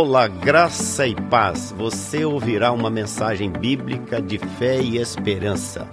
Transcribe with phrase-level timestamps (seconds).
[0.00, 1.72] Olá, graça e paz.
[1.72, 5.88] Você ouvirá uma mensagem bíblica de fé e esperança.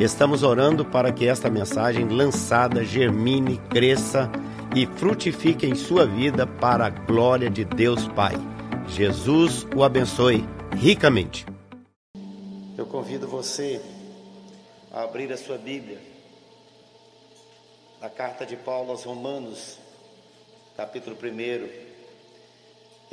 [0.00, 4.32] Estamos orando para que esta mensagem lançada germine, cresça
[4.74, 8.32] e frutifique em sua vida para a glória de Deus Pai.
[8.88, 11.44] Jesus o abençoe ricamente.
[12.78, 13.82] Eu convido você
[14.90, 15.98] a abrir a sua Bíblia
[18.00, 19.78] na carta de Paulo aos Romanos,
[20.74, 21.91] capítulo 1.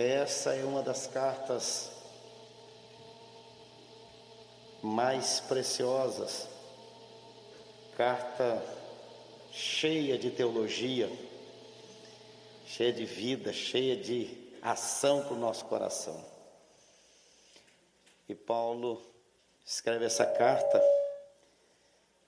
[0.02, 1.91] Essa é uma das cartas
[4.81, 6.48] mais preciosas,
[7.98, 8.63] carta
[9.52, 11.12] cheia de teologia,
[12.66, 16.26] cheia de vida, cheia de ação para o nosso coração.
[18.29, 19.02] E Paulo
[19.66, 20.81] escreve essa carta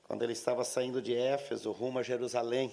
[0.03, 2.69] quando ele estava saindo de Éfeso rumo a Jerusalém.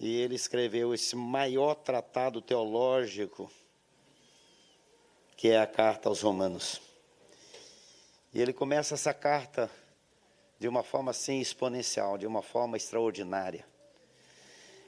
[0.00, 3.52] E ele escreveu esse maior tratado teológico,
[5.36, 6.80] que é a carta aos Romanos.
[8.32, 9.70] E ele começa essa carta
[10.58, 13.66] de uma forma assim exponencial, de uma forma extraordinária.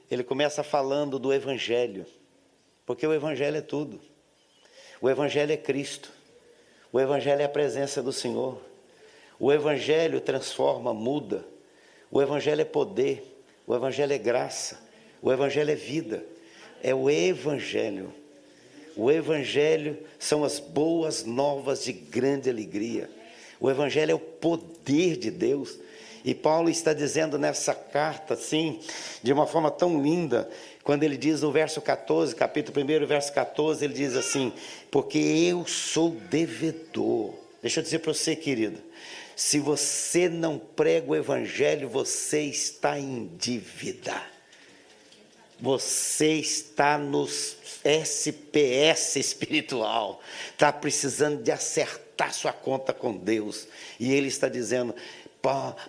[0.09, 2.07] Ele começa falando do Evangelho,
[2.83, 4.01] porque o Evangelho é tudo.
[4.99, 6.11] O Evangelho é Cristo.
[6.91, 8.59] O Evangelho é a presença do Senhor.
[9.39, 11.45] O Evangelho transforma, muda.
[12.09, 13.45] O Evangelho é poder.
[13.67, 14.82] O Evangelho é graça.
[15.23, 16.25] O Evangelho é vida,
[16.83, 18.13] é o Evangelho.
[18.93, 23.09] O Evangelho são as boas novas de grande alegria.
[23.57, 25.79] O Evangelho é o poder de Deus.
[26.25, 28.81] E Paulo está dizendo nessa carta, assim,
[29.23, 30.49] de uma forma tão linda,
[30.83, 34.51] quando ele diz no verso 14, capítulo 1, verso 14, ele diz assim:
[34.91, 37.33] Porque eu sou devedor.
[37.61, 38.81] Deixa eu dizer para você, querido,
[39.37, 44.33] se você não prega o Evangelho, você está em dívida.
[45.63, 50.19] Você está no SPS espiritual,
[50.51, 53.65] está precisando de acertar sua conta com Deus.
[53.97, 54.93] E ele está dizendo,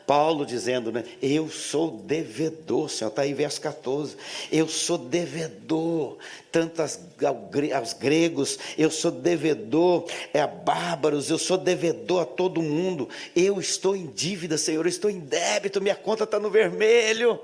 [0.06, 1.03] Paulo dizendo, né?
[1.21, 4.16] Eu sou devedor, Senhor, está aí verso 14.
[4.53, 6.19] Eu sou devedor,
[6.53, 13.09] tanto aos gregos, eu sou devedor é, a bárbaros, eu sou devedor a todo mundo.
[13.34, 17.41] Eu estou em dívida, Senhor, eu estou em débito, minha conta está no vermelho.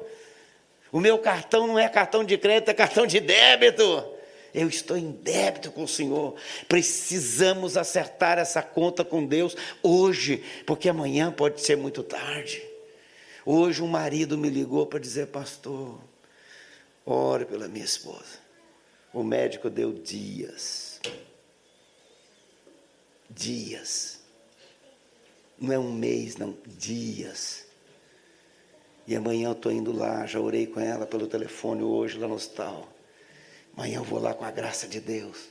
[0.92, 4.04] O meu cartão não é cartão de crédito, é cartão de débito.
[4.52, 6.34] Eu estou em débito com o Senhor.
[6.68, 12.62] Precisamos acertar essa conta com Deus hoje, porque amanhã pode ser muito tarde.
[13.46, 16.00] Hoje um marido me ligou para dizer, pastor,
[17.06, 18.40] ore pela minha esposa.
[19.12, 21.00] O médico deu dias.
[23.28, 24.20] Dias.
[25.58, 27.66] Não é um mês, não, dias.
[29.10, 32.34] E amanhã eu estou indo lá, já orei com ela pelo telefone hoje lá no
[32.34, 32.88] hospital.
[33.76, 35.48] Amanhã eu vou lá com a graça de Deus.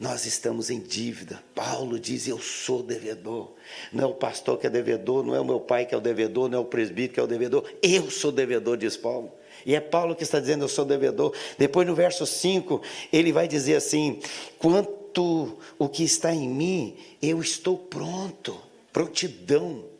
[0.00, 1.40] Nós estamos em dívida.
[1.54, 3.52] Paulo diz: Eu sou devedor.
[3.92, 6.00] Não é o pastor que é devedor, não é o meu pai que é o
[6.00, 7.64] devedor, não é o presbítero que é o devedor.
[7.80, 9.32] Eu sou devedor, diz Paulo.
[9.64, 11.32] E é Paulo que está dizendo: Eu sou devedor.
[11.56, 12.82] Depois, no verso 5,
[13.12, 14.18] ele vai dizer assim:
[14.58, 18.60] Quanto o que está em mim, eu estou pronto,
[18.92, 19.93] prontidão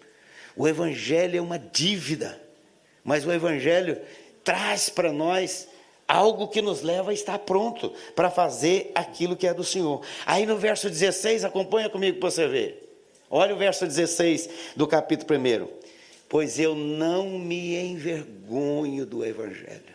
[0.56, 2.40] o Evangelho é uma dívida,
[3.02, 4.00] mas o Evangelho
[4.44, 5.68] traz para nós
[6.06, 10.02] algo que nos leva a estar pronto para fazer aquilo que é do Senhor.
[10.24, 12.80] Aí no verso 16, acompanha comigo para você ver.
[13.28, 15.68] Olha o verso 16 do capítulo 1.
[16.28, 19.94] Pois eu não me envergonho do Evangelho,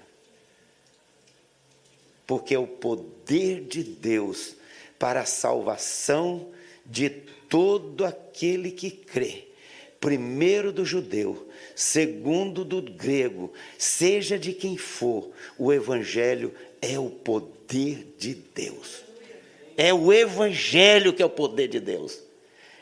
[2.25, 4.55] porque é o poder de Deus
[4.97, 6.47] para a salvação
[6.85, 9.48] de todo aquele que crê
[9.99, 18.15] primeiro do judeu, segundo do grego, seja de quem for, o evangelho é o poder
[18.17, 19.03] de Deus.
[19.75, 22.21] É o evangelho que é o poder de Deus.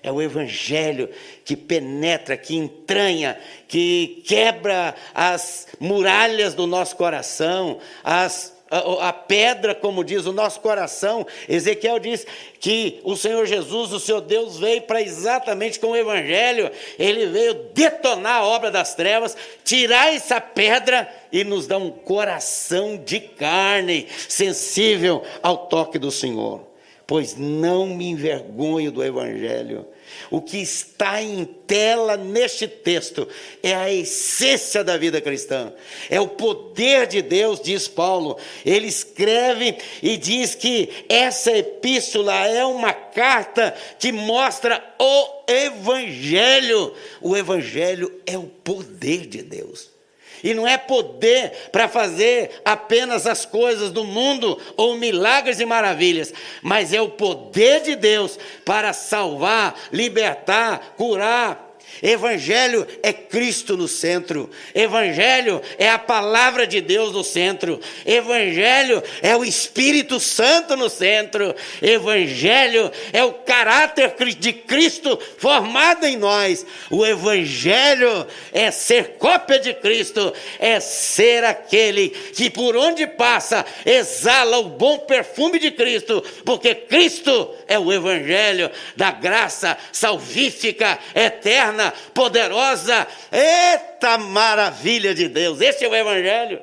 [0.02, 1.10] É o evangelho
[1.44, 9.74] que penetra, que entranha, que quebra as muralhas do nosso coração, as a, a, pedra,
[9.74, 11.26] como diz o nosso coração.
[11.48, 12.26] Ezequiel diz
[12.60, 17.54] que o Senhor Jesus, o seu Deus, veio para exatamente com o Evangelho, ele veio
[17.74, 24.08] detonar a obra das trevas, tirar essa pedra e nos dar um coração de carne,
[24.28, 26.66] sensível ao toque do Senhor.
[27.06, 29.88] Pois não me envergonho do Evangelho
[30.30, 33.28] o que está em tela neste texto
[33.62, 35.74] é a essência da vida cristã,
[36.10, 38.38] é o poder de Deus, diz Paulo.
[38.66, 46.94] Ele escreve e diz que essa epístola é uma carta que mostra o Evangelho.
[47.22, 49.97] O Evangelho é o poder de Deus.
[50.44, 56.34] E não é poder para fazer apenas as coisas do mundo ou milagres e maravilhas,
[56.62, 61.67] mas é o poder de Deus para salvar, libertar, curar,
[62.02, 64.50] Evangelho é Cristo no centro.
[64.74, 67.80] Evangelho é a palavra de Deus no centro.
[68.06, 71.56] Evangelho é o Espírito Santo no centro.
[71.82, 76.66] Evangelho é o caráter de Cristo formado em nós.
[76.90, 84.60] O Evangelho é ser cópia de Cristo, é ser aquele que por onde passa exala
[84.60, 91.77] o bom perfume de Cristo, porque Cristo é o Evangelho da graça salvífica eterna
[92.14, 93.08] poderosa.
[93.32, 95.62] Eita maravilha de Deus!
[95.62, 96.62] Esse é o Evangelho.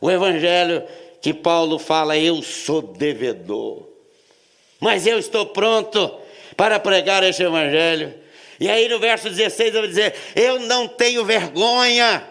[0.00, 0.84] O Evangelho
[1.20, 3.86] que Paulo fala: Eu sou devedor,
[4.78, 6.18] mas eu estou pronto
[6.56, 8.14] para pregar este Evangelho.
[8.58, 12.26] E aí no verso 16 ele vai dizer: Eu não tenho vergonha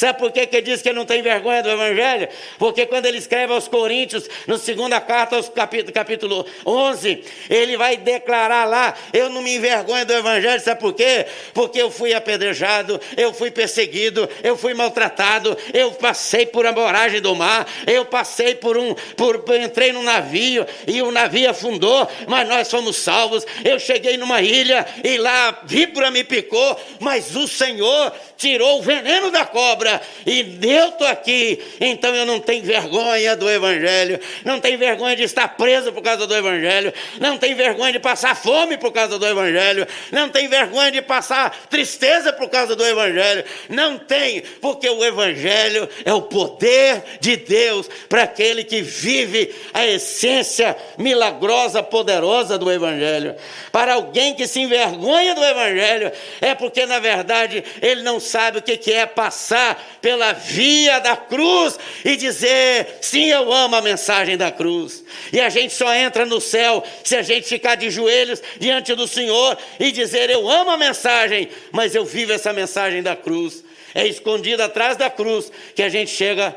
[0.00, 2.26] Sabe por que, que diz que não tem vergonha do Evangelho?
[2.58, 7.98] Porque quando ele escreve aos Coríntios, na segunda carta, aos capítulo, capítulo 11, ele vai
[7.98, 11.26] declarar lá: Eu não me envergonho do Evangelho, sabe por quê?
[11.52, 17.20] Porque eu fui apedrejado, eu fui perseguido, eu fui maltratado, eu passei por a moragem
[17.20, 22.48] do mar, eu passei por um, por, entrei num navio e o navio afundou, mas
[22.48, 23.44] nós fomos salvos.
[23.62, 29.30] Eu cheguei numa ilha e lá víbora me picou, mas o Senhor tirou o veneno
[29.30, 29.89] da cobra
[30.26, 35.22] e eu estou aqui, então eu não tenho vergonha do Evangelho, não tenho vergonha de
[35.22, 39.26] estar preso por causa do Evangelho, não tenho vergonha de passar fome por causa do
[39.26, 45.04] Evangelho, não tenho vergonha de passar tristeza por causa do Evangelho, não tem, porque o
[45.04, 52.70] Evangelho é o poder de Deus para aquele que vive a essência milagrosa, poderosa do
[52.70, 53.34] Evangelho.
[53.72, 58.62] Para alguém que se envergonha do Evangelho, é porque na verdade ele não sabe o
[58.62, 59.69] que é passar
[60.00, 65.04] pela via da cruz e dizer: sim, eu amo a mensagem da cruz.
[65.32, 69.06] E a gente só entra no céu se a gente ficar de joelhos diante do
[69.06, 73.64] Senhor e dizer: eu amo a mensagem, mas eu vivo essa mensagem da cruz.
[73.94, 76.54] É escondido atrás da cruz que a gente chega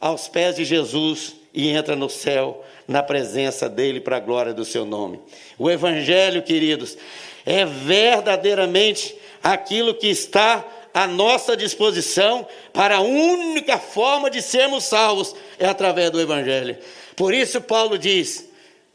[0.00, 4.64] aos pés de Jesus e entra no céu, na presença dele, para a glória do
[4.64, 5.20] seu nome.
[5.58, 6.96] O Evangelho, queridos,
[7.44, 15.34] é verdadeiramente aquilo que está à nossa disposição para a única forma de sermos salvos
[15.58, 16.76] é através do Evangelho.
[17.16, 18.48] Por isso, Paulo diz: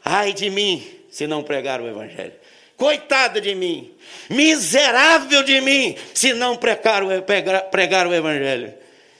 [0.04, 2.32] ai de mim se não pregar o Evangelho.
[2.76, 3.92] Coitado de mim,
[4.30, 7.08] miserável de mim, se não pregar o,
[7.70, 8.72] pregar o Evangelho.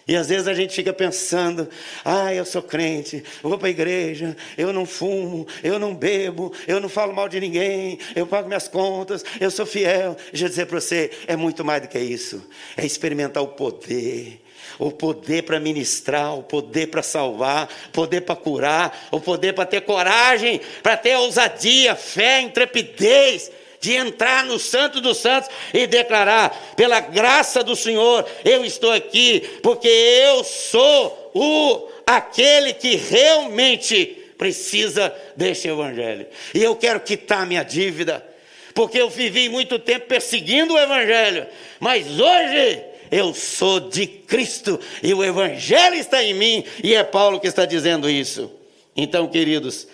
[0.09, 1.69] E às vezes a gente fica pensando:
[2.03, 6.51] ah, eu sou crente, eu vou para a igreja, eu não fumo, eu não bebo,
[6.67, 10.17] eu não falo mal de ninguém, eu pago minhas contas, eu sou fiel.
[10.31, 12.43] Deixa eu dizer para você: é muito mais do que isso,
[12.75, 14.43] é experimentar o poder.
[14.79, 19.67] O poder para ministrar, o poder para salvar, o poder para curar, o poder para
[19.67, 23.51] ter coragem, para ter ousadia, fé, intrepidez,
[23.81, 29.41] de entrar no Santo dos Santos e declarar: pela graça do Senhor, eu estou aqui,
[29.63, 36.27] porque eu sou o aquele que realmente precisa deste evangelho.
[36.55, 38.25] E eu quero quitar minha dívida,
[38.73, 41.47] porque eu vivi muito tempo perseguindo o evangelho,
[41.81, 47.41] mas hoje eu sou de Cristo e o evangelho está em mim, e é Paulo
[47.41, 48.51] que está dizendo isso.
[48.97, 49.87] Então, queridos,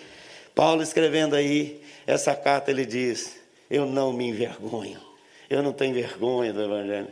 [0.53, 3.35] Paulo escrevendo aí essa carta, ele diz:
[3.69, 4.99] eu não me envergonho.
[5.49, 7.07] Eu não tenho vergonha do Evangelho.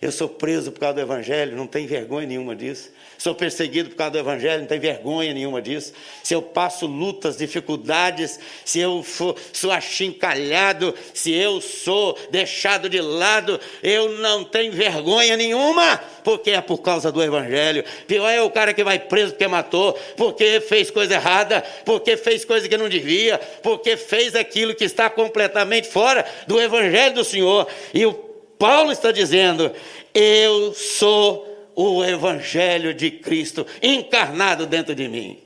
[0.00, 2.92] Eu sou preso por causa do Evangelho, não tenho vergonha nenhuma disso.
[3.18, 5.92] Sou perseguido por causa do Evangelho, não tenho vergonha nenhuma disso.
[6.22, 13.00] Se eu passo lutas, dificuldades, se eu for, sou achincalhado, se eu sou deixado de
[13.00, 17.84] lado, eu não tenho vergonha nenhuma, porque é por causa do Evangelho.
[18.06, 22.44] Pior é o cara que vai preso porque matou, porque fez coisa errada, porque fez
[22.44, 27.66] coisa que não devia, porque fez aquilo que está completamente fora do Evangelho do Senhor.
[27.92, 29.72] E o Paulo está dizendo:
[30.14, 35.40] eu sou o Evangelho de Cristo encarnado dentro de mim.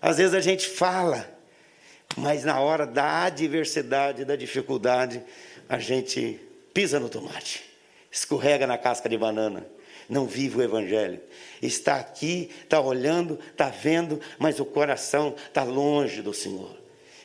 [0.00, 1.28] Às vezes a gente fala,
[2.16, 5.20] mas na hora da adversidade, da dificuldade,
[5.68, 6.38] a gente
[6.72, 7.64] pisa no tomate,
[8.08, 9.66] escorrega na casca de banana,
[10.08, 11.20] não vive o Evangelho.
[11.60, 16.77] Está aqui, está olhando, está vendo, mas o coração está longe do Senhor.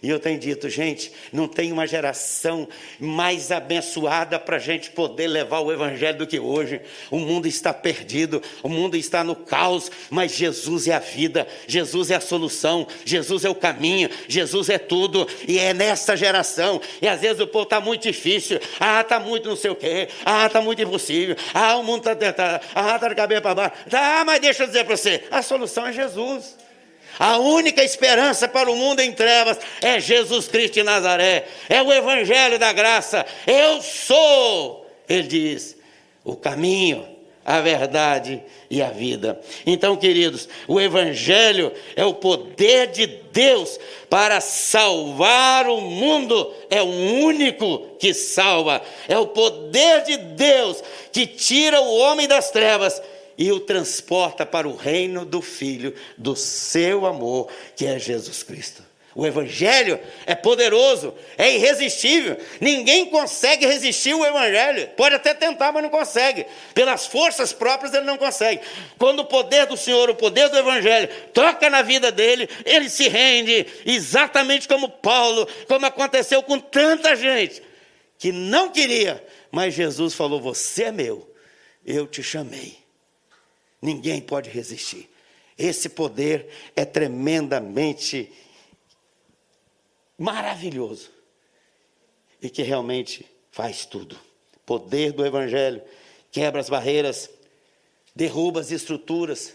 [0.04, 2.68] E eu tenho dito, gente, não tem uma geração
[3.00, 6.82] mais abençoada para a gente poder levar o Evangelho do que hoje.
[7.10, 12.12] O mundo está perdido, o mundo está no caos, mas Jesus é a vida, Jesus
[12.12, 15.26] é a solução, Jesus é o caminho, Jesus é tudo.
[15.48, 16.82] E é nessa geração.
[17.02, 20.10] E às vezes o povo está muito difícil, ah, está muito não sei o quê,
[20.26, 23.76] ah, está muito impossível, ah, o mundo está, tá, ah, está de cabeça para baixo.
[23.90, 26.58] Tá, mas deixa eu dizer para você, a solução é Jesus.
[27.20, 31.94] A única esperança para o mundo em trevas é Jesus Cristo de Nazaré, é o
[31.94, 33.26] Evangelho da graça.
[33.46, 35.78] Eu sou, ele diz,
[36.24, 37.08] o caminho,
[37.46, 39.40] a verdade e a vida.
[39.66, 43.80] Então, queridos, o Evangelho é o poder de Deus
[44.10, 51.28] para salvar o mundo, é o único que salva, é o poder de Deus que
[51.28, 53.02] tira o homem das trevas
[53.38, 58.84] e o transporta para o reino do Filho do seu amor, que é Jesus Cristo.
[59.16, 62.36] O Evangelho é poderoso, é irresistível.
[62.60, 64.90] Ninguém consegue resistir o Evangelho.
[64.98, 66.48] Pode até tentar, mas não consegue.
[66.74, 68.62] Pelas forças próprias ele não consegue.
[68.98, 73.08] Quando o poder do Senhor, o poder do Evangelho, toca na vida dele, ele se
[73.08, 77.62] rende, exatamente como Paulo, como aconteceu com tanta gente
[78.18, 81.30] que não queria, mas Jesus falou: Você é meu,
[81.86, 82.83] eu te chamei.
[83.84, 85.10] Ninguém pode resistir.
[85.58, 88.32] Esse poder é tremendamente
[90.18, 91.12] maravilhoso
[92.42, 94.18] e que realmente faz tudo.
[94.66, 95.84] Poder do Evangelho
[96.32, 97.30] quebra as barreiras,
[98.16, 99.54] derruba as estruturas.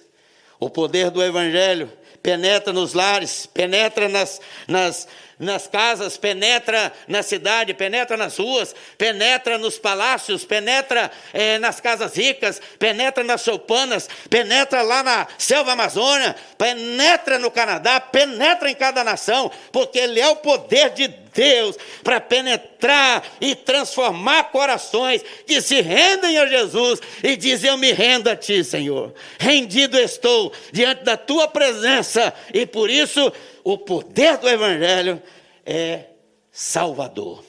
[0.60, 1.90] O poder do Evangelho
[2.22, 5.08] penetra nos lares, penetra nas, nas,
[5.38, 12.16] nas casas, penetra na cidade, penetra nas ruas, penetra nos palácios, penetra é, nas casas
[12.16, 19.04] ricas, penetra nas choupanas, penetra lá na selva amazônia, penetra no Canadá, penetra em cada
[19.04, 25.80] nação, porque ele é o poder de Deus para penetrar e transformar corações que se
[25.80, 29.14] rendem a Jesus e dizem: Eu me rendo a Ti, Senhor.
[29.38, 33.32] Rendido estou diante da Tua presença e por isso
[33.70, 35.22] o poder do Evangelho
[35.62, 36.06] é
[36.50, 37.44] salvador.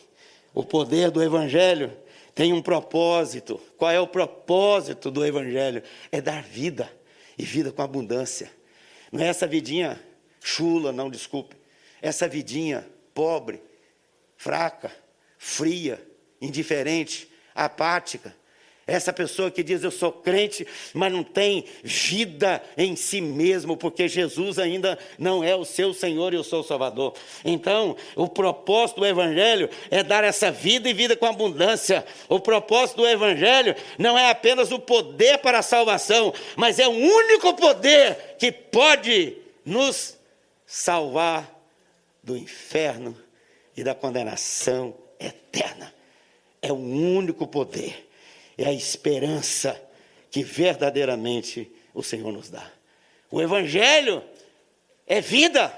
[0.54, 1.98] O poder do Evangelho
[2.36, 3.58] tem um propósito.
[3.78, 5.82] Qual é o propósito do Evangelho?
[6.12, 6.92] É dar vida
[7.38, 8.52] e vida com abundância.
[9.14, 9.98] Não é essa vidinha
[10.42, 11.56] chula, não, desculpe.
[12.02, 13.64] Essa vidinha pobre,
[14.36, 14.92] fraca,
[15.38, 16.06] fria,
[16.42, 18.36] indiferente, apática,
[18.90, 24.08] essa pessoa que diz eu sou crente, mas não tem vida em si mesmo, porque
[24.08, 27.14] Jesus ainda não é o seu Senhor e o seu Salvador.
[27.46, 32.06] Então, o propósito do Evangelho é dar essa vida e vida com abundância.
[32.28, 36.92] O propósito do Evangelho não é apenas o poder para a salvação, mas é o
[36.92, 40.18] único poder que pode nos
[40.66, 41.56] salvar
[42.24, 43.16] do inferno
[43.76, 45.94] e da condenação eterna.
[46.62, 48.09] É o único poder
[48.64, 49.80] é a esperança
[50.30, 52.70] que verdadeiramente o Senhor nos dá.
[53.32, 54.24] O Evangelho
[55.08, 55.74] é vida,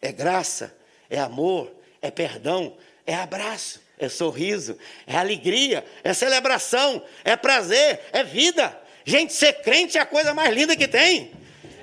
[0.00, 0.76] é graça,
[1.08, 2.76] é amor, é perdão,
[3.06, 8.78] é abraço, é sorriso, é alegria, é celebração, é prazer, é vida.
[9.04, 11.32] Gente, ser crente é a coisa mais linda que tem.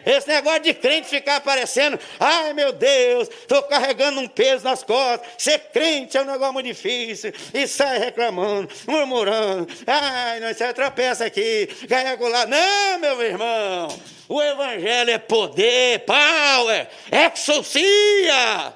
[0.06, 5.28] Esse negócio de crente ficar aparecendo, ai meu Deus, estou carregando um peso nas costas.
[5.38, 7.34] Ser crente é um negócio muito difícil.
[7.54, 9.68] E sai reclamando, murmurando.
[9.86, 12.46] Ai, não, você tropeça aqui, carrega lá.
[12.46, 13.88] Não, meu irmão,
[14.28, 18.74] o Evangelho é poder, power, exorcia.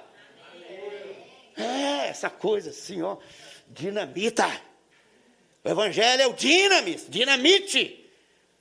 [1.56, 3.18] É, essa coisa assim, ó,
[3.68, 4.50] dinamita.
[5.64, 8.00] O Evangelho é o dinamis, dinamite.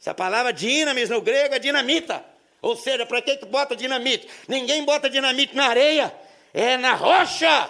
[0.00, 2.31] Essa palavra dinamis no grego é dinamita.
[2.62, 4.28] Ou seja, para que, que bota dinamite?
[4.46, 6.14] Ninguém bota dinamite na areia,
[6.54, 7.68] é na rocha.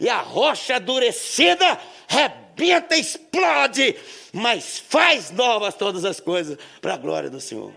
[0.00, 3.94] E a rocha endurecida rebenta, explode,
[4.32, 7.72] mas faz novas todas as coisas para a glória do Senhor.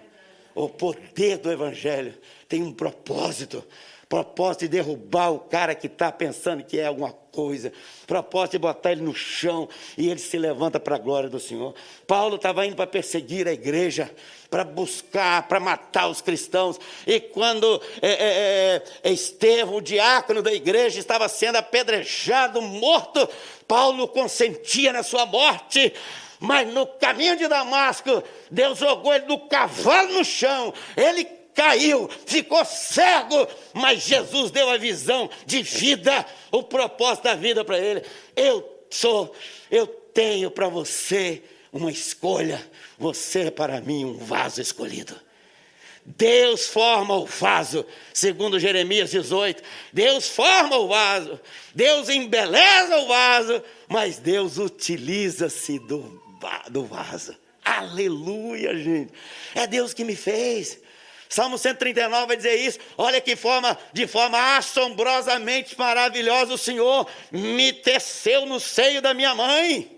[0.56, 2.18] O poder do Evangelho
[2.50, 3.64] tem um propósito
[4.10, 7.72] propósito de derrubar o cara que está pensando que é alguma coisa,
[8.08, 11.76] propósito de botar ele no chão e ele se levanta para a glória do Senhor.
[12.08, 14.12] Paulo estava indo para perseguir a igreja,
[14.50, 20.52] para buscar, para matar os cristãos, e quando é, é, é, Estevão, o diácono da
[20.52, 23.30] igreja, estava sendo apedrejado, morto,
[23.68, 25.94] Paulo consentia na sua morte.
[26.42, 30.74] Mas no caminho de Damasco, Deus jogou ele do cavalo no chão.
[30.96, 37.66] Ele caiu, ficou cego, mas Jesus deu a visão de vida, o propósito da vida
[37.66, 38.02] para ele.
[38.34, 39.36] Eu sou,
[39.70, 42.66] eu tenho para você uma escolha,
[42.98, 45.14] você é para mim um vaso escolhido.
[46.06, 49.62] Deus forma o vaso, segundo Jeremias 18.
[49.92, 51.38] Deus forma o vaso,
[51.76, 56.24] Deus embeleza o vaso, mas Deus utiliza-se do,
[56.70, 57.36] do vaso.
[57.66, 59.12] Aleluia, gente.
[59.54, 60.80] É Deus que me fez.
[61.30, 62.80] Salmo 139 vai dizer isso.
[62.98, 69.36] Olha que forma, de forma assombrosamente maravilhosa o Senhor me teceu no seio da minha
[69.36, 69.96] mãe.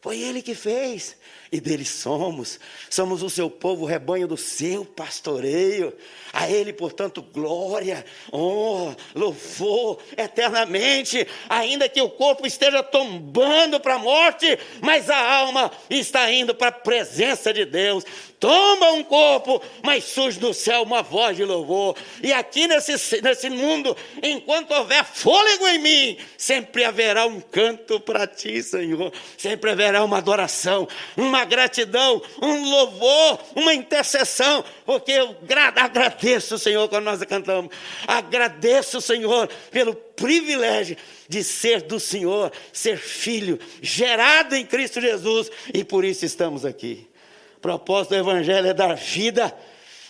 [0.00, 1.14] Foi Ele que fez
[1.52, 2.60] e dele somos.
[2.88, 5.92] Somos o seu povo, o rebanho do seu pastoreio.
[6.32, 13.98] A Ele, portanto, glória, honra, louvor eternamente, ainda que o corpo esteja tombando para a
[13.98, 18.04] morte, mas a alma está indo para a presença de Deus.
[18.38, 21.94] Tomba um corpo, mas surge do céu uma voz de louvor.
[22.22, 28.26] E aqui nesse, nesse mundo, enquanto houver fôlego em mim, sempre haverá um canto para
[28.26, 29.12] ti, Senhor.
[29.36, 30.88] Sempre haverá uma adoração,
[31.18, 35.36] uma gratidão, um louvor, uma intercessão, porque eu
[35.76, 37.74] agradeço, Senhor, quando nós cantamos.
[38.06, 40.96] Agradeço, Senhor, pelo privilégio
[41.28, 47.08] de ser do Senhor, ser filho, gerado em Cristo Jesus, e por isso estamos aqui.
[47.56, 49.54] O propósito do Evangelho é dar vida.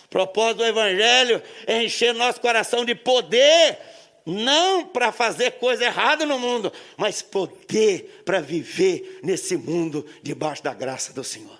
[0.05, 3.77] O propósito do Evangelho é encher nosso coração de poder,
[4.25, 10.73] não para fazer coisa errada no mundo, mas poder para viver nesse mundo debaixo da
[10.73, 11.59] graça do Senhor.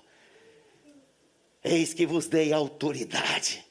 [1.63, 3.65] Eis que vos dei autoridade.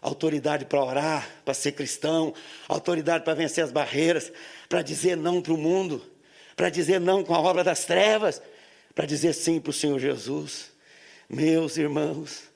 [0.00, 2.32] Autoridade para orar, para ser cristão,
[2.68, 4.32] autoridade para vencer as barreiras,
[4.68, 6.00] para dizer não para o mundo,
[6.54, 8.40] para dizer não com a obra das trevas,
[8.94, 10.70] para dizer sim para o Senhor Jesus.
[11.28, 12.47] Meus irmãos,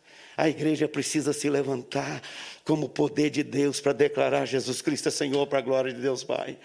[0.42, 2.20] a igreja precisa se levantar
[2.64, 6.24] como poder de Deus para declarar Jesus Cristo é Senhor para a glória de Deus
[6.24, 6.58] Pai.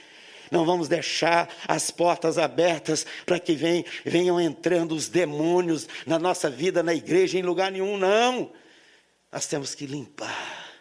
[0.49, 6.49] Não vamos deixar as portas abertas para que venham, venham entrando os demônios na nossa
[6.49, 8.51] vida, na igreja, em lugar nenhum, não.
[9.31, 10.73] Nós temos que limpar,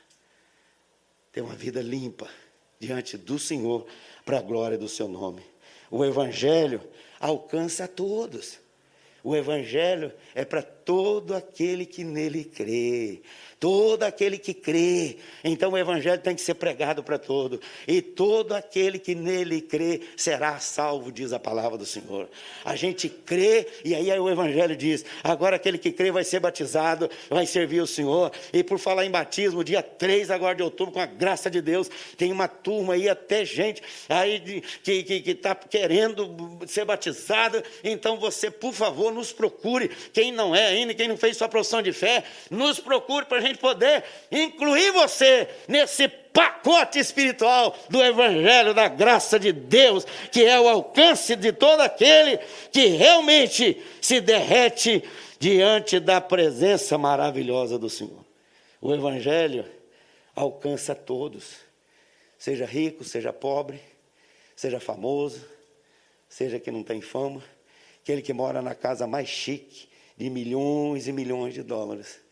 [1.31, 2.31] ter uma vida limpa
[2.81, 3.87] diante do Senhor,
[4.25, 5.43] para a glória do seu nome.
[5.91, 6.81] O Evangelho
[7.21, 8.59] alcança a todos.
[9.27, 13.23] O Evangelho é para todo aquele que nele crê.
[13.59, 15.17] Todo aquele que crê.
[15.43, 17.59] Então o Evangelho tem que ser pregado para todo.
[17.89, 22.29] E todo aquele que nele crê será salvo, diz a palavra do Senhor.
[22.63, 27.11] A gente crê, e aí o Evangelho diz: agora aquele que crê vai ser batizado,
[27.31, 28.31] vai servir o Senhor.
[28.53, 31.91] E por falar em batismo, dia 3 agora de outubro, com a graça de Deus,
[32.19, 37.63] tem uma turma aí, até gente aí que está que, que tá querendo ser batizado.
[37.83, 39.91] Então você, por favor, nos procure.
[40.13, 43.59] Quem não é ainda, quem não fez sua profissão de fé, nos procure para gente
[43.59, 50.69] poder incluir você nesse pacote espiritual do Evangelho da graça de Deus, que é o
[50.69, 52.39] alcance de todo aquele
[52.71, 55.03] que realmente se derrete
[55.39, 58.23] diante da presença maravilhosa do Senhor.
[58.83, 59.65] O Evangelho
[60.35, 61.55] alcança todos,
[62.39, 63.81] seja rico, seja pobre,
[64.55, 65.43] seja famoso,
[66.29, 67.43] seja que não tem fama,
[68.03, 72.26] aquele que mora na casa mais chique, de milhões e milhões de dólares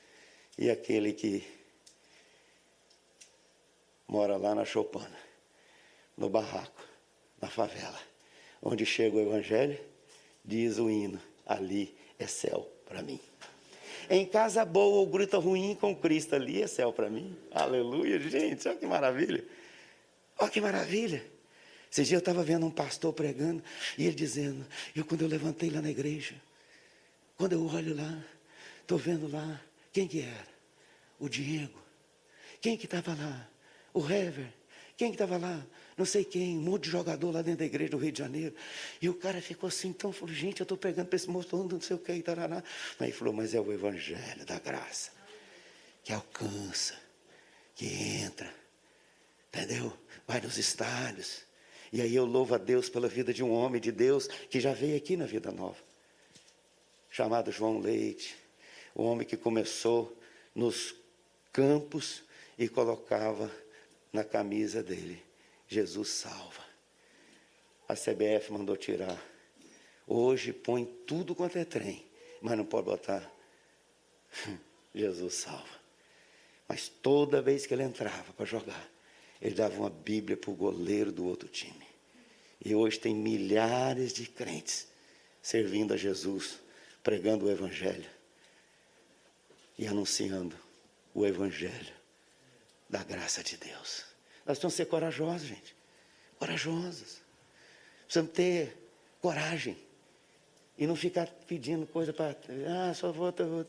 [0.59, 1.47] e aquele que
[4.07, 5.19] mora lá na Chopana,
[6.17, 6.83] no barraco,
[7.41, 8.01] na favela,
[8.63, 9.79] onde chega o Evangelho,
[10.45, 13.21] diz o hino: ali é céu para mim.
[14.09, 17.37] Em casa boa ou gruta ruim com Cristo, ali é céu para mim.
[17.51, 19.45] Aleluia, gente, olha que maravilha.
[20.39, 21.25] Olha que maravilha.
[21.91, 23.63] Esse dia eu estava vendo um pastor pregando
[23.97, 26.35] e ele dizendo: Eu, quando eu levantei lá na igreja,
[27.37, 28.25] quando eu olho lá,
[28.83, 29.61] estou vendo lá,
[29.95, 30.49] quem que era?
[31.21, 31.81] O Diego.
[32.61, 33.49] Quem que estava lá?
[33.95, 34.53] O Hever.
[34.97, 35.65] Quem que estava lá?
[35.97, 38.57] Não sei quem, um monte de jogador lá dentro da igreja do Rio de Janeiro.
[39.01, 41.81] E o cara ficou assim, então falou, gente, eu estou pegando para esse moço, não
[41.81, 42.61] sei o que, e taraná.
[42.99, 45.13] Mas ele falou, mas é o evangelho da graça,
[46.03, 46.95] que alcança,
[47.77, 48.53] que entra,
[49.47, 49.97] entendeu?
[50.27, 51.45] Vai nos estádios.
[51.93, 54.73] E aí eu louvo a Deus pela vida de um homem de Deus que já
[54.73, 55.79] veio aqui na Vida Nova
[57.15, 58.35] chamado João Leite,
[58.95, 60.17] o homem que começou
[60.55, 60.95] nos
[61.53, 62.23] campos
[62.57, 63.51] e colocava
[64.13, 65.23] na camisa dele:
[65.67, 66.65] Jesus salva.
[67.89, 69.21] A CBF mandou tirar.
[70.07, 72.05] Hoje põe tudo quanto é trem,
[72.41, 73.31] mas não pode botar
[74.95, 75.83] Jesus salva.
[76.69, 78.89] Mas toda vez que ele entrava para jogar,
[79.41, 81.87] ele dava uma Bíblia para o goleiro do outro time.
[82.65, 84.89] E hoje tem milhares de crentes
[85.43, 86.59] servindo a Jesus
[87.03, 88.09] pregando o Evangelho
[89.79, 90.57] e anunciando
[91.13, 91.95] o Evangelho
[92.89, 94.05] da graça de Deus.
[94.47, 95.77] Nós precisamos ser corajosos, gente.
[96.39, 97.23] Corajosos.
[98.05, 98.77] Precisamos ter
[99.21, 99.77] coragem.
[100.77, 102.37] E não ficar pedindo coisa para.
[102.69, 103.67] Ah, só vou, vou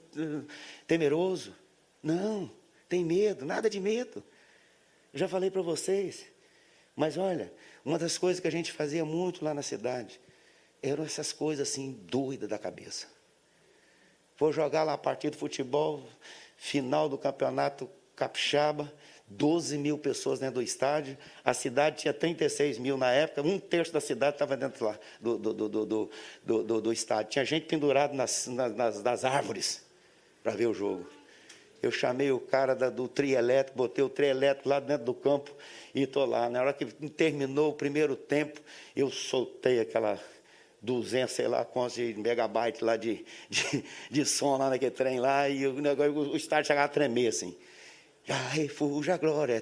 [0.87, 1.55] temeroso.
[2.01, 2.47] Não.
[2.47, 2.65] Tem
[2.95, 4.23] tem medo, nada de medo.
[5.11, 6.25] Eu já falei para vocês.
[6.95, 7.51] Mas olha,
[7.83, 10.19] uma das coisas que a gente fazia muito lá na cidade
[10.81, 13.07] eram essas coisas assim, doidas da cabeça.
[14.37, 16.03] Vou jogar lá a partida de futebol,
[16.57, 18.91] final do campeonato capixaba,
[19.27, 21.17] 12 mil pessoas dentro do estádio.
[21.43, 25.37] A cidade tinha 36 mil na época, um terço da cidade estava dentro lá do,
[25.37, 26.09] do, do,
[26.43, 27.31] do, do, estádio.
[27.31, 29.83] Tinha gente pendurada nas, nas, nas árvores
[30.43, 31.07] para ver o jogo.
[31.81, 35.13] Eu chamei o cara da, do trio elétrico, botei o trio elétrico lá dentro do
[35.13, 35.55] campo
[35.93, 36.49] e estou lá.
[36.49, 38.59] Na hora que terminou o primeiro tempo,
[38.95, 40.19] eu soltei aquela
[40.85, 45.65] 200, sei lá quantos megabytes lá de, de, de, som lá naquele trem lá, e
[45.67, 47.55] o negócio, o estádio chegava a tremer assim.
[48.23, 49.61] Já refugia a glória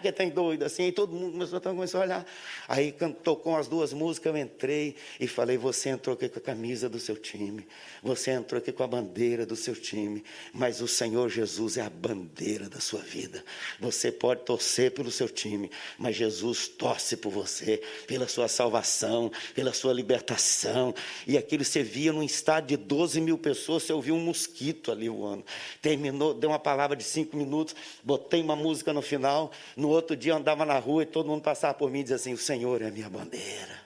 [0.00, 2.26] que tem doido assim, e todo mundo começou, começou a olhar.
[2.68, 6.88] Aí tocou as duas músicas, eu entrei e falei: Você entrou aqui com a camisa
[6.88, 7.66] do seu time,
[8.02, 11.90] você entrou aqui com a bandeira do seu time, mas o Senhor Jesus é a
[11.90, 13.44] bandeira da sua vida.
[13.80, 19.72] Você pode torcer pelo seu time, mas Jesus torce por você, pela sua salvação, pela
[19.72, 20.94] sua libertação.
[21.26, 25.08] E aquilo você via num estádio de 12 mil pessoas, você ouvia um mosquito ali
[25.08, 25.44] voando.
[25.80, 29.50] Terminou, deu uma palavra de cinco minutos, botei uma música no final.
[29.76, 32.16] No outro dia eu andava na rua e todo mundo passava por mim e dizia
[32.16, 33.82] assim: O Senhor é minha bandeira.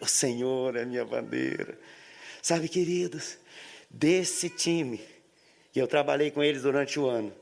[0.00, 1.78] O Senhor é minha bandeira.
[2.40, 3.36] Sabe, queridos,
[3.90, 5.00] desse time,
[5.72, 7.32] que eu trabalhei com eles durante o ano,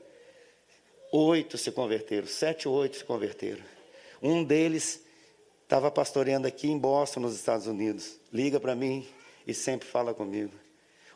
[1.13, 3.63] oito se converteram, sete ou oito se converteram.
[4.23, 5.03] Um deles
[5.63, 8.19] estava pastoreando aqui em Boston, nos Estados Unidos.
[8.33, 9.07] Liga para mim
[9.47, 10.53] e sempre fala comigo.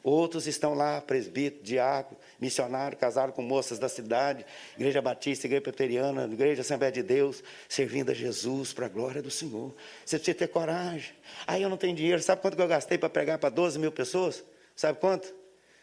[0.02, 6.24] Outros estão lá, presbítero, diácono, missionário, casaram com moças da cidade, igreja batista, igreja preteriana,
[6.24, 9.74] igreja Assembleia de Deus, servindo a Jesus para a glória do Senhor.
[10.04, 11.12] Você precisa ter coragem.
[11.46, 13.92] Aí eu não tenho dinheiro, sabe quanto que eu gastei para pregar para 12 mil
[13.92, 14.42] pessoas?
[14.74, 15.34] Sabe quanto?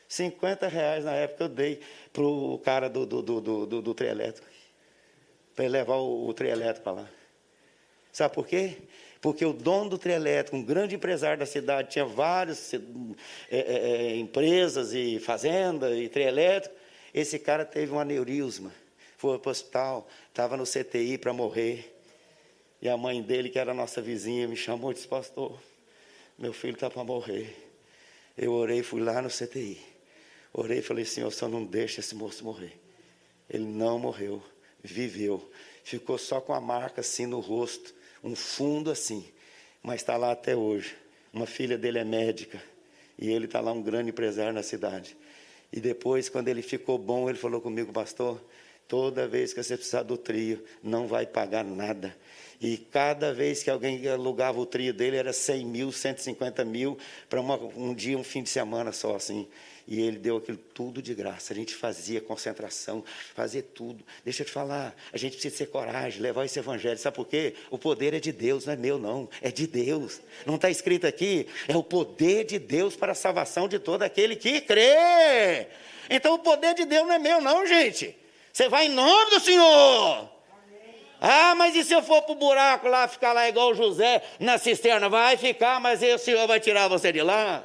[0.08, 3.96] 50 reais na época eu dei para o cara do, do, do, do, do, do.
[3.96, 6.54] Para ele levar o, o trem
[6.84, 7.10] para lá.
[8.12, 8.78] Sabe por quê?
[9.28, 12.80] Porque o dono do trio elétrico, um grande empresário da cidade, tinha várias é,
[13.52, 16.74] é, empresas e fazendas e trio elétrico.
[17.14, 18.72] Esse cara teve um aneurisma,
[19.18, 21.94] foi para o hospital, estava no CTI para morrer.
[22.82, 25.60] E a mãe dele, que era nossa vizinha, me chamou e disse: Pastor,
[26.40, 27.54] meu filho está para morrer.
[28.38, 29.78] Eu orei, fui lá no CTI.
[30.54, 32.80] Orei e falei: Senhor, só não deixa esse moço morrer.
[33.50, 34.42] Ele não morreu,
[34.82, 35.52] viveu.
[35.84, 37.97] Ficou só com a marca assim no rosto
[38.28, 39.26] um fundo assim,
[39.82, 40.96] mas está lá até hoje.
[41.34, 42.62] Uma filha dele é médica
[43.18, 45.16] e ele está lá um grande empresário na cidade.
[45.72, 48.42] E depois, quando ele ficou bom, ele falou comigo, pastor,
[48.88, 52.16] toda vez que você precisar do trio, não vai pagar nada.
[52.60, 56.98] E cada vez que alguém alugava o trio dele, era 100 mil, 150 mil,
[57.30, 59.48] para um dia, um fim de semana só, assim.
[59.88, 61.54] E ele deu aquilo tudo de graça.
[61.54, 64.04] A gente fazia concentração, fazia tudo.
[64.26, 66.98] Deixa eu te falar, a gente precisa ter coragem, levar esse evangelho.
[66.98, 67.54] Sabe por quê?
[67.72, 69.30] O poder é de Deus, não é meu, não.
[69.42, 70.20] É de Deus.
[70.46, 71.48] Não está escrito aqui?
[71.70, 75.68] É o poder de Deus para a salvação de todo aquele que crê.
[76.10, 78.14] Então o poder de Deus não é meu, não, gente.
[78.52, 80.30] Você vai em nome do Senhor.
[81.22, 84.58] Ah, mas e se eu for para o buraco lá, ficar lá igual José na
[84.58, 85.08] cisterna?
[85.08, 87.64] Vai ficar, mas o Senhor vai tirar você de lá.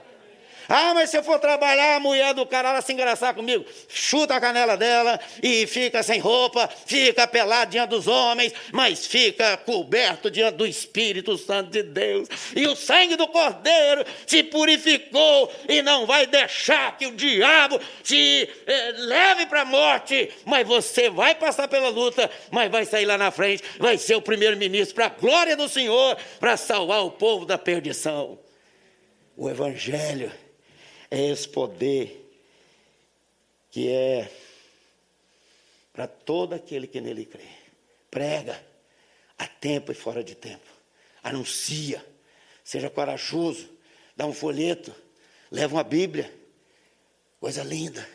[0.69, 4.35] Ah, mas se eu for trabalhar, a mulher do cara ela se engraçar comigo, chuta
[4.35, 10.31] a canela dela e fica sem roupa, fica pelado diante dos homens, mas fica coberto
[10.31, 12.29] diante do Espírito Santo de Deus.
[12.55, 18.49] E o sangue do Cordeiro se purificou e não vai deixar que o diabo te
[18.67, 23.19] eh, leve para a morte, mas você vai passar pela luta, mas vai sair lá
[23.19, 27.45] na frente, vai ser o primeiro-ministro para a glória do Senhor, para salvar o povo
[27.45, 28.39] da perdição.
[29.37, 30.31] O Evangelho
[31.13, 32.27] é esse poder
[33.71, 34.33] que é
[35.93, 37.45] para todo aquele que nele crê.
[38.11, 38.59] Prega
[39.37, 40.65] a tempo e fora de tempo.
[41.23, 42.03] Anuncia.
[42.65, 43.69] Seja corajoso.
[44.17, 44.95] Dá um folheto.
[45.51, 46.33] Leva uma Bíblia.
[47.39, 48.09] Coisa linda.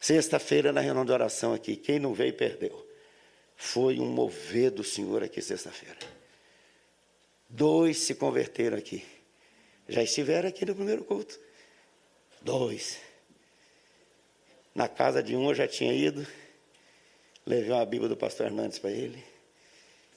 [0.00, 2.86] Sexta-feira, na reunião de oração aqui, quem não veio perdeu.
[3.56, 5.98] Foi um mover do Senhor aqui sexta-feira.
[7.46, 9.04] Dois se converteram aqui.
[9.86, 11.45] Já estiveram aqui no primeiro culto.
[12.46, 13.00] Dois.
[14.72, 16.24] Na casa de um eu já tinha ido,
[17.44, 19.20] levei uma Bíblia do pastor Hernandes para ele.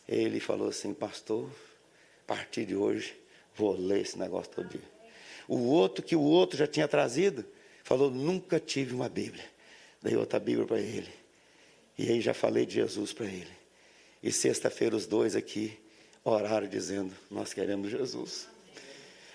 [0.08, 1.50] Ele falou assim, pastor,
[2.24, 3.16] a partir de hoje
[3.56, 4.88] vou ler esse negócio todo dia.
[5.48, 7.44] O outro, que o outro já tinha trazido,
[7.84, 9.46] falou, nunca tive uma Bíblia.
[10.00, 11.12] Dei outra Bíblia para ele.
[11.98, 13.58] E aí já falei de Jesus para ele.
[14.22, 15.76] E sexta-feira os dois aqui
[16.24, 18.48] oraram dizendo, nós queremos Jesus.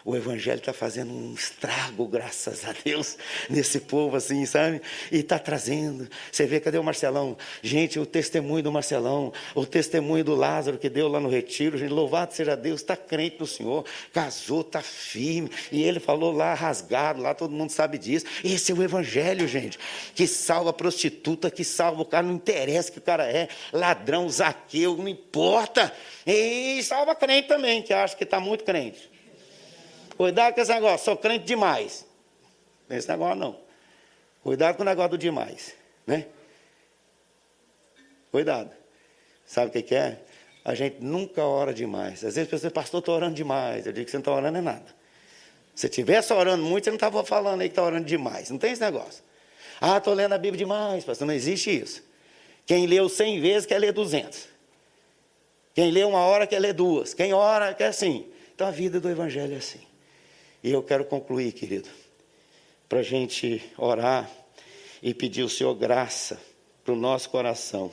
[0.04, 3.16] O Evangelho está fazendo um estrago, graças a Deus,
[3.48, 4.82] nesse povo assim, sabe?
[5.10, 6.06] E está trazendo.
[6.30, 7.38] Você vê, cadê o Marcelão?
[7.62, 11.90] Gente, o testemunho do Marcelão, o testemunho do Lázaro que deu lá no retiro, gente,
[11.90, 15.50] louvado seja Deus, está crente no Senhor, casou, está firme.
[15.72, 18.26] E ele falou lá, rasgado, lá todo mundo sabe disso.
[18.44, 19.78] Esse é o Evangelho, gente,
[20.14, 24.28] que salva a prostituta, que salva o cara, não interessa que o cara é, ladrão,
[24.28, 25.90] zaqueu, não importa.
[26.26, 29.13] E salva crente também, que acha que está muito crente.
[30.16, 32.06] Cuidado com esse negócio, sou crente demais.
[32.88, 33.58] Esse negócio não.
[34.42, 35.74] Cuidado com o negócio do demais.
[36.06, 36.26] Né?
[38.30, 38.70] Cuidado.
[39.46, 40.20] Sabe o que, é?
[40.64, 42.24] A gente nunca ora demais.
[42.24, 43.86] Às vezes você, pastor, estou orando demais.
[43.86, 44.86] Eu digo que você não está orando é nada.
[45.74, 48.50] Se estivesse orando muito, você não estava falando aí que está orando demais.
[48.50, 49.22] Não tem esse negócio.
[49.80, 51.26] Ah, estou lendo a Bíblia demais, pastor.
[51.26, 52.02] Não existe isso.
[52.64, 54.48] Quem leu cem vezes quer ler duzentos.
[55.74, 57.12] Quem lê uma hora quer ler duas.
[57.12, 58.26] Quem ora quer assim.
[58.54, 59.80] Então a vida do Evangelho é assim.
[60.64, 61.90] E eu quero concluir, querido,
[62.88, 64.30] para a gente orar
[65.02, 66.40] e pedir o Senhor graça
[66.82, 67.92] para o nosso coração,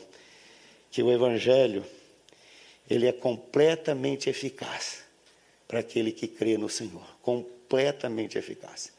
[0.89, 1.85] que o Evangelho,
[2.89, 5.03] ele é completamente eficaz
[5.67, 8.93] para aquele que crê no Senhor, completamente eficaz,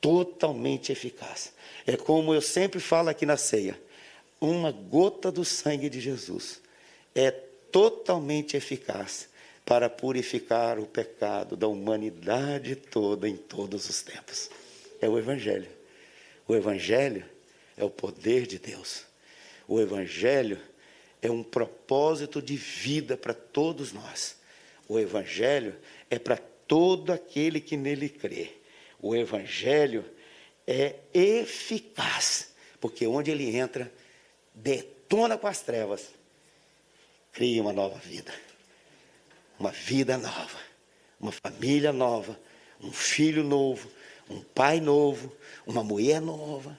[0.00, 1.52] totalmente eficaz.
[1.84, 3.76] É como eu sempre falo aqui na ceia,
[4.40, 6.60] uma gota do sangue de Jesus
[7.12, 9.29] é totalmente eficaz
[9.70, 14.50] para purificar o pecado da humanidade toda em todos os tempos.
[15.00, 15.68] É o Evangelho.
[16.48, 17.24] O Evangelho
[17.76, 19.04] é o poder de Deus.
[19.68, 20.58] O Evangelho
[21.22, 24.38] é um propósito de vida para todos nós.
[24.88, 25.76] O Evangelho
[26.10, 28.50] é para todo aquele que nele crê.
[29.00, 30.04] O Evangelho
[30.66, 33.88] é eficaz, porque onde ele entra,
[34.52, 36.08] detona com as trevas,
[37.30, 38.49] cria uma nova vida
[39.60, 40.58] uma vida nova,
[41.20, 42.40] uma família nova,
[42.82, 43.90] um filho novo,
[44.28, 45.30] um pai novo,
[45.66, 46.78] uma mulher nova.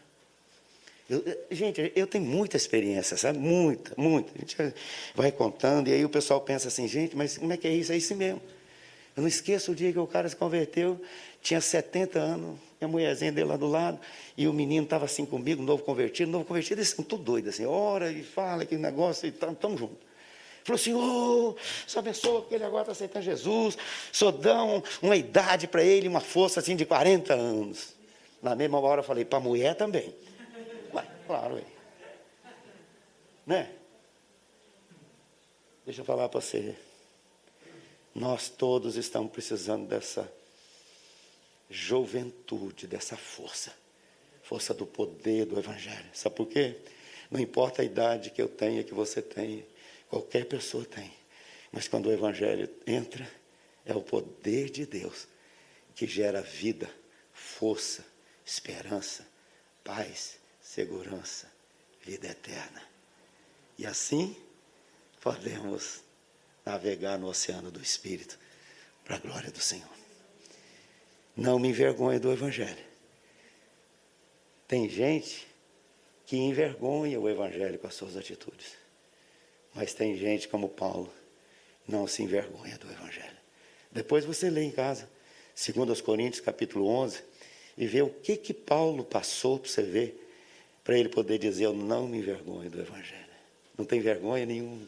[1.07, 3.37] Eu, gente, eu tenho muita experiência, sabe?
[3.37, 4.31] Muita, muita.
[4.35, 4.75] A gente
[5.13, 7.91] vai contando e aí o pessoal pensa assim, gente, mas como é que é isso?
[7.91, 8.41] É isso mesmo.
[9.15, 10.99] Eu não esqueço o dia que o cara se converteu,
[11.41, 13.99] tinha 70 anos, a mulherzinha dele lá do lado,
[14.35, 17.65] e o menino estava assim comigo, novo convertido, novo convertido, eles são tudo doidos, assim,
[17.65, 20.10] ora e fala aquele negócio e estamos juntos.
[20.63, 23.77] Falou assim: oh, essa pessoa que ele agora está aceitando Jesus,
[24.11, 27.93] só dão uma idade para ele, uma força assim de 40 anos.
[28.41, 30.13] Na mesma hora eu falei: para a mulher também.
[30.93, 31.61] Ué, claro,
[33.45, 33.69] né?
[35.85, 36.75] Deixa eu falar para você.
[38.13, 40.31] Nós todos estamos precisando dessa
[41.69, 43.73] juventude, dessa força.
[44.43, 46.09] Força do poder do Evangelho.
[46.13, 46.75] Sabe por quê?
[47.29, 49.63] Não importa a idade que eu tenha, que você tenha.
[50.11, 51.09] Qualquer pessoa tem.
[51.71, 53.25] Mas quando o Evangelho entra,
[53.85, 55.25] é o poder de Deus
[55.95, 56.93] que gera vida,
[57.33, 58.05] força,
[58.45, 59.25] esperança,
[59.85, 61.49] paz, segurança,
[62.01, 62.83] vida eterna.
[63.77, 64.35] E assim
[65.21, 66.01] podemos
[66.65, 68.37] navegar no oceano do Espírito
[69.05, 69.95] para a glória do Senhor.
[71.37, 72.85] Não me envergonhe do Evangelho.
[74.67, 75.47] Tem gente
[76.25, 78.80] que envergonha o Evangelho com as suas atitudes.
[79.73, 81.11] Mas tem gente como Paulo,
[81.87, 83.37] não se envergonha do Evangelho.
[83.91, 85.09] Depois você lê em casa,
[85.55, 87.21] 2 Coríntios capítulo 11,
[87.77, 90.29] e vê o que que Paulo passou para você ver,
[90.83, 93.21] para ele poder dizer, eu não me envergonho do Evangelho.
[93.77, 94.87] Não tem vergonha nenhuma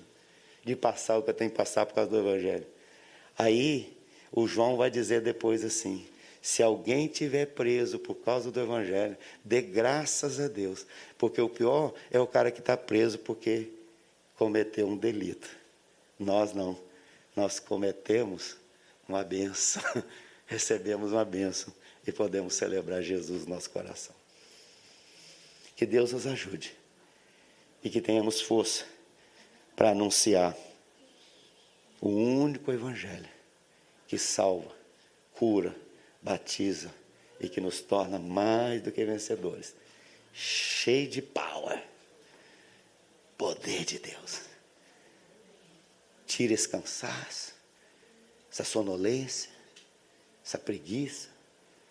[0.64, 2.66] de passar o que eu tenho que passar por causa do Evangelho.
[3.38, 3.98] Aí,
[4.32, 6.06] o João vai dizer depois assim,
[6.42, 10.86] se alguém tiver preso por causa do Evangelho, dê graças a Deus,
[11.18, 13.70] porque o pior é o cara que está preso porque
[14.36, 15.50] cometeu um delito.
[16.20, 16.78] Nós não.
[17.36, 18.58] Nós cometemos
[19.08, 19.82] uma benção,
[20.46, 21.74] recebemos uma benção
[22.06, 24.16] e podemos celebrar Jesus no nosso coração.
[25.76, 26.76] Que Deus nos ajude
[27.84, 28.86] e que tenhamos força
[29.76, 30.56] para anunciar
[32.00, 33.30] o único Evangelho
[34.08, 34.72] que salva,
[35.34, 35.76] cura,
[36.22, 36.94] batiza
[37.40, 39.76] e que nos torna mais do que vencedores,
[40.32, 41.93] cheio de power
[43.44, 44.40] poder de Deus.
[46.26, 47.54] Tira esse cansaço,
[48.50, 49.50] essa sonolência,
[50.46, 51.28] essa preguiça,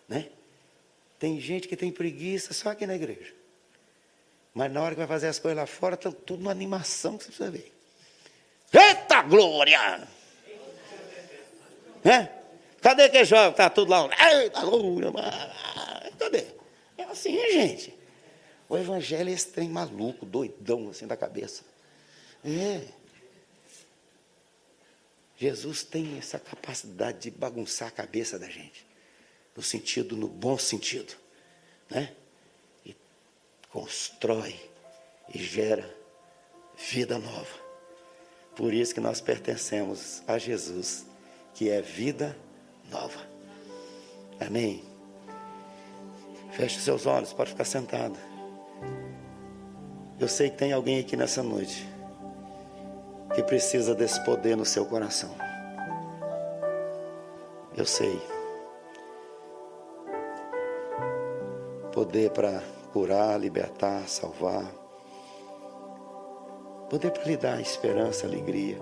[0.09, 0.29] né?
[1.19, 3.35] Tem gente que tem preguiça só aqui na igreja.
[4.51, 7.25] Mas na hora que vai fazer as coisas lá fora, está tudo uma animação que
[7.25, 7.71] você precisa ver.
[8.73, 10.07] Eita glória!
[12.03, 12.31] Né?
[12.81, 13.51] Cadê que joga?
[13.51, 14.09] Está tudo lá.
[14.41, 15.11] Eita glória!
[16.17, 16.47] Cadê?
[16.97, 18.02] É assim, gente.
[18.73, 21.63] O evangelho é esse trem maluco, doidão, assim da cabeça.
[22.43, 22.87] É.
[25.37, 28.83] Jesus tem essa capacidade de bagunçar a cabeça da gente,
[29.55, 31.13] no sentido, no bom sentido,
[31.87, 32.15] né?
[32.83, 32.95] E
[33.69, 34.59] constrói
[35.31, 35.95] e gera
[36.75, 37.63] vida nova.
[38.55, 41.05] Por isso que nós pertencemos a Jesus,
[41.53, 42.35] que é vida
[42.89, 43.23] nova.
[44.39, 44.83] Amém?
[46.53, 48.32] Feche seus olhos, pode ficar sentado.
[50.23, 51.85] Eu sei que tem alguém aqui nessa noite
[53.35, 55.29] que precisa desse poder no seu coração.
[57.75, 58.21] Eu sei.
[61.91, 64.63] Poder para curar, libertar, salvar.
[66.89, 68.77] Poder para lhe dar esperança, alegria.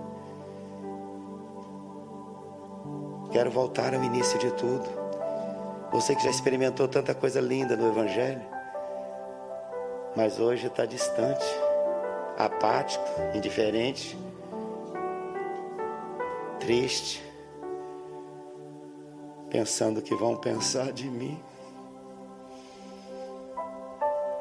[3.31, 4.87] Quero voltar ao início de tudo.
[5.91, 8.50] Você que já experimentou tanta coisa linda no Evangelho,
[10.15, 11.45] mas hoje está distante,
[12.37, 14.17] apático, indiferente
[16.61, 17.23] triste,
[19.49, 21.37] pensando que vão pensar de mim.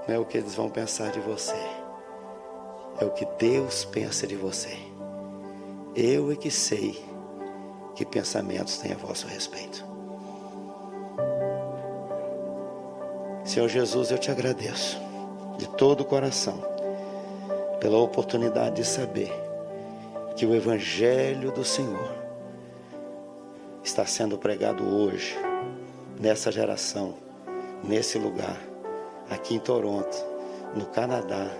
[0.07, 1.57] Não é o que eles vão pensar de você,
[3.01, 4.77] é o que Deus pensa de você.
[5.97, 7.03] Eu é que sei
[7.95, 9.85] que pensamentos têm a vosso respeito.
[13.45, 15.10] Senhor Jesus, eu te agradeço
[15.61, 16.59] de todo o coração
[17.81, 19.31] pela oportunidade de saber
[20.35, 22.11] que o Evangelho do Senhor
[23.85, 25.38] está sendo pregado hoje,
[26.18, 27.14] nessa geração,
[27.85, 28.59] nesse lugar,
[29.29, 30.16] aqui em Toronto,
[30.75, 31.51] no Canadá,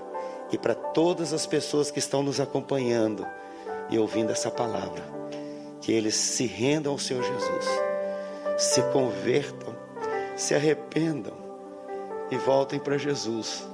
[0.51, 3.27] e para todas as pessoas que estão nos acompanhando
[3.91, 5.03] e ouvindo essa palavra,
[5.83, 7.67] que eles se rendam ao Senhor Jesus,
[8.57, 9.75] se convertam,
[10.37, 11.35] se arrependam
[12.31, 13.69] e voltem para Jesus,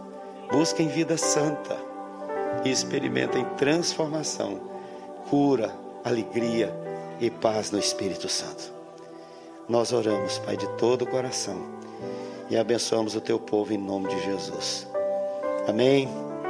[0.50, 1.76] busquem vida santa
[2.64, 4.61] e experimentem transformação,
[5.28, 5.72] cura,
[6.04, 6.72] alegria
[7.20, 8.72] e paz no Espírito Santo.
[9.68, 11.61] Nós oramos, Pai, de todo o coração
[12.48, 14.87] e abençoamos o teu povo em nome de Jesus.
[15.66, 16.25] Amém.